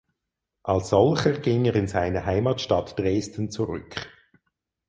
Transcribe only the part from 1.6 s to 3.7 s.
er in seine Heimatstadt Dresden